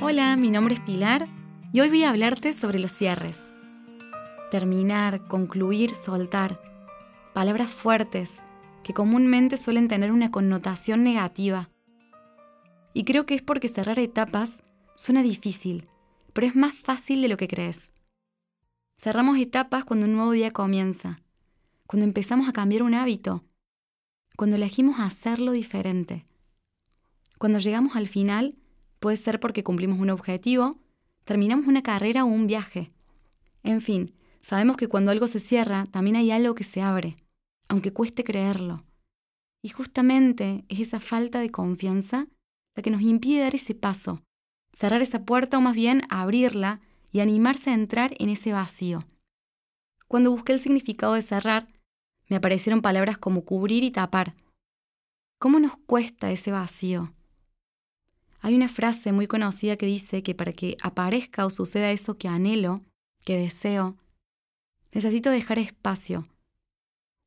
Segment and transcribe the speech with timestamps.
[0.00, 1.26] Hola, mi nombre es Pilar
[1.72, 3.42] y hoy voy a hablarte sobre los cierres.
[4.48, 6.62] Terminar, concluir, soltar.
[7.34, 8.44] Palabras fuertes
[8.84, 11.68] que comúnmente suelen tener una connotación negativa.
[12.94, 14.62] Y creo que es porque cerrar etapas
[14.94, 15.88] suena difícil,
[16.32, 17.90] pero es más fácil de lo que crees.
[18.96, 21.22] Cerramos etapas cuando un nuevo día comienza,
[21.88, 23.42] cuando empezamos a cambiar un hábito,
[24.36, 26.24] cuando elegimos hacerlo diferente.
[27.36, 28.54] Cuando llegamos al final,
[29.00, 30.78] puede ser porque cumplimos un objetivo,
[31.24, 32.92] terminamos una carrera o un viaje.
[33.62, 37.16] En fin, sabemos que cuando algo se cierra, también hay algo que se abre,
[37.68, 38.84] aunque cueste creerlo.
[39.62, 42.28] Y justamente es esa falta de confianza
[42.76, 44.22] la que nos impide dar ese paso,
[44.72, 46.80] cerrar esa puerta o más bien abrirla
[47.12, 49.00] y animarse a entrar en ese vacío.
[50.06, 51.68] Cuando busqué el significado de cerrar,
[52.28, 54.34] me aparecieron palabras como cubrir y tapar.
[55.38, 57.12] ¿Cómo nos cuesta ese vacío?
[58.40, 62.28] Hay una frase muy conocida que dice que para que aparezca o suceda eso que
[62.28, 62.84] anhelo,
[63.24, 63.96] que deseo,
[64.92, 66.26] necesito dejar espacio,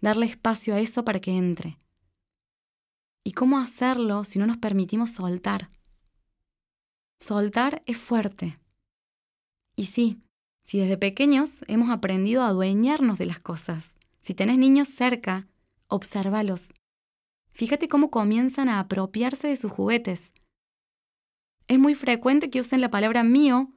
[0.00, 1.78] darle espacio a eso para que entre.
[3.22, 5.70] ¿Y cómo hacerlo si no nos permitimos soltar?
[7.20, 8.58] Soltar es fuerte.
[9.76, 10.20] Y sí,
[10.62, 15.46] si desde pequeños hemos aprendido a adueñarnos de las cosas, si tenés niños cerca,
[15.88, 16.72] obsérvalos.
[17.52, 20.32] Fíjate cómo comienzan a apropiarse de sus juguetes.
[21.68, 23.72] Es muy frecuente que usen la palabra mío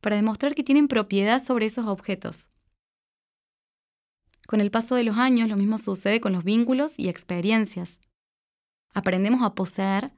[0.00, 2.48] para demostrar que tienen propiedad sobre esos objetos.
[4.46, 7.98] Con el paso de los años lo mismo sucede con los vínculos y experiencias.
[8.94, 10.12] Aprendemos a poseer,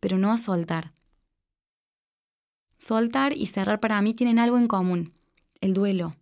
[0.00, 0.92] pero no a soltar.
[2.78, 5.14] Soltar y cerrar para mí tienen algo en común,
[5.60, 6.14] el duelo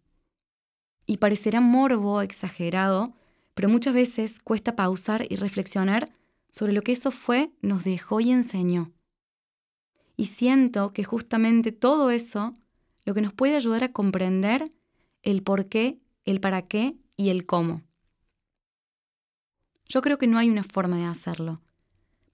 [1.09, 3.15] y parecerá morbo exagerado,
[3.55, 6.13] pero muchas veces cuesta pausar y reflexionar
[6.51, 8.93] sobre lo que eso fue, nos dejó y enseñó.
[10.19, 12.59] Y siento que justamente todo eso
[13.05, 14.71] lo que nos puede ayudar a comprender
[15.23, 17.83] el por qué, el para qué y el cómo.
[19.87, 21.63] Yo creo que no hay una forma de hacerlo,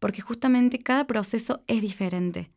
[0.00, 2.50] porque justamente cada proceso es diferente.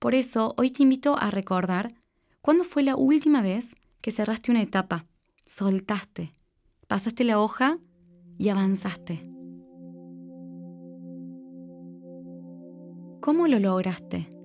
[0.00, 1.94] Por eso hoy te invito a recordar
[2.42, 5.06] cuándo fue la última vez que cerraste una etapa
[5.46, 6.32] soltaste,
[6.86, 7.78] pasaste la hoja
[8.38, 9.28] y avanzaste.
[13.20, 14.39] ¿Cómo lo lograste?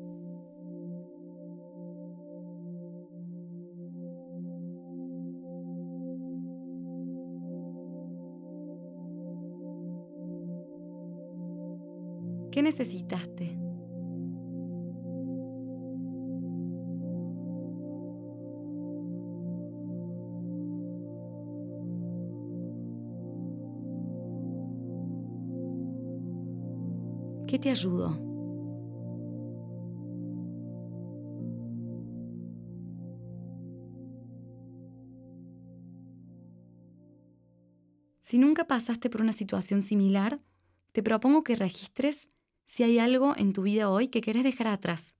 [12.56, 13.60] ¿Qué necesitaste?
[27.46, 28.12] ¿Qué te ayudó?
[38.22, 40.40] Si nunca pasaste por una situación similar,
[40.94, 42.30] te propongo que registres
[42.66, 45.16] si hay algo en tu vida hoy que querés dejar atrás.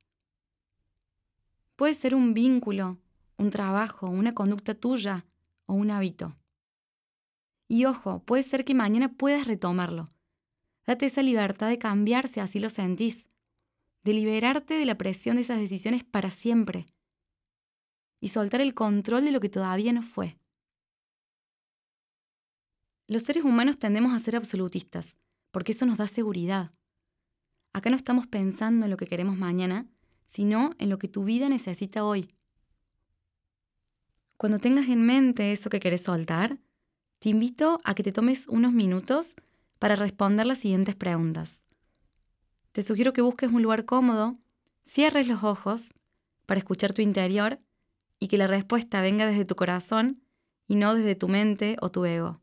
[1.76, 2.98] Puede ser un vínculo,
[3.38, 5.26] un trabajo, una conducta tuya
[5.66, 6.36] o un hábito.
[7.68, 10.12] Y ojo, puede ser que mañana puedas retomarlo,
[10.86, 13.28] Date esa libertad de cambiar si así lo sentís,
[14.04, 16.86] de liberarte de la presión de esas decisiones para siempre
[18.20, 20.38] y soltar el control de lo que todavía no fue.
[23.08, 25.18] Los seres humanos tendemos a ser absolutistas,
[25.52, 26.72] porque eso nos da seguridad.
[27.76, 29.86] Acá no estamos pensando en lo que queremos mañana,
[30.24, 32.30] sino en lo que tu vida necesita hoy.
[34.38, 36.58] Cuando tengas en mente eso que querés soltar,
[37.20, 39.36] te invito a que te tomes unos minutos
[39.78, 41.66] para responder las siguientes preguntas.
[42.72, 44.38] Te sugiero que busques un lugar cómodo,
[44.86, 45.94] cierres los ojos
[46.46, 47.60] para escuchar tu interior
[48.22, 50.22] y que la respuesta venga desde tu corazón
[50.66, 52.40] y no desde tu mente o tu ego.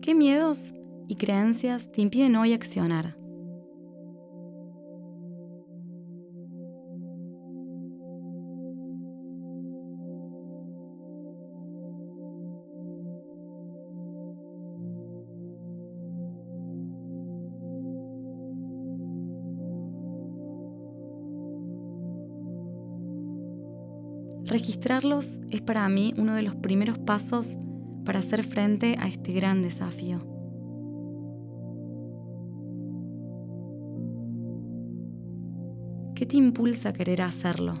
[0.00, 0.72] ¿Qué miedos
[1.08, 3.16] y creencias te impiden hoy accionar?
[24.44, 27.56] Registrarlos es para mí uno de los primeros pasos
[28.04, 30.31] para hacer frente a este gran desafío.
[36.22, 37.74] ¿Qué te impulsa a querer hacerlo?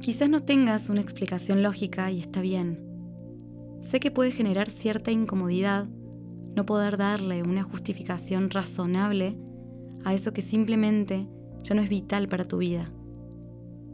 [0.00, 2.80] Quizás no tengas una explicación lógica y está bien.
[3.80, 5.86] Sé que puede generar cierta incomodidad
[6.58, 9.38] no poder darle una justificación razonable
[10.04, 11.28] a eso que simplemente
[11.62, 12.90] ya no es vital para tu vida.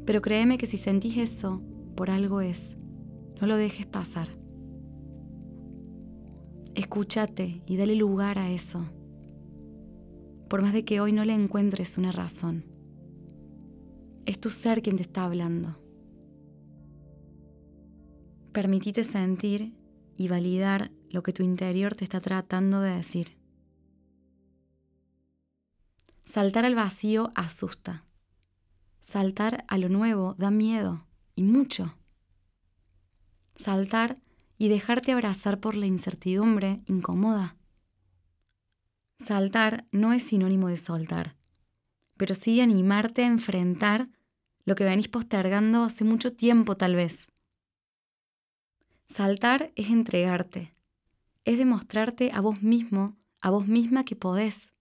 [0.06, 1.60] Pero créeme que si sentís eso,
[1.94, 2.74] por algo es.
[3.38, 4.28] No lo dejes pasar.
[6.74, 8.80] Escúchate y dale lugar a eso.
[10.48, 12.64] Por más de que hoy no le encuentres una razón.
[14.24, 15.76] Es tu ser quien te está hablando.
[18.52, 19.74] Permitite sentir
[20.16, 23.36] y validar lo que tu interior te está tratando de decir.
[26.24, 28.04] Saltar al vacío asusta.
[29.00, 31.06] Saltar a lo nuevo da miedo,
[31.36, 31.96] y mucho.
[33.56, 34.18] Saltar
[34.58, 37.56] y dejarte abrazar por la incertidumbre incomoda.
[39.18, 41.36] Saltar no es sinónimo de soltar,
[42.16, 44.08] pero sí animarte a enfrentar
[44.64, 47.30] lo que venís postergando hace mucho tiempo tal vez.
[49.06, 50.74] Saltar es entregarte,
[51.44, 54.72] es demostrarte a vos mismo, a vos misma que podés.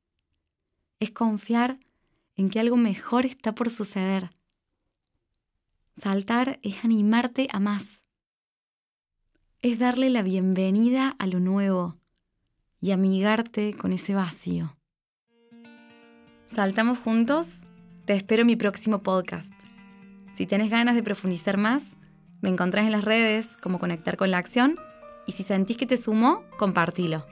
[0.99, 1.79] Es confiar
[2.35, 4.31] en que algo mejor está por suceder.
[5.95, 8.03] Saltar es animarte a más.
[9.61, 11.99] Es darle la bienvenida a lo nuevo
[12.81, 14.75] y amigarte con ese vacío.
[16.47, 17.47] ¿Saltamos juntos?
[18.05, 19.53] Te espero en mi próximo podcast.
[20.35, 21.95] Si tienes ganas de profundizar más,
[22.43, 24.77] me encontrás en las redes como Conectar con la Acción
[25.25, 27.25] y si sentís que te sumó, compartilo.